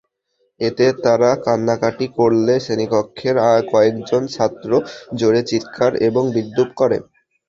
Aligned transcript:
এতে 0.59 0.85
তারা 1.03 1.29
কান্নাকাটি 1.45 2.05
করলে 2.17 2.53
শ্রেণিকক্ষের 2.63 3.35
কয়েকজন 3.71 4.21
ছাত্র 4.35 4.69
জোরে 5.19 5.41
চিৎকার 5.49 5.91
এবং 6.07 6.23
বিদ্রূপ 6.35 6.69
করে। 6.79 6.97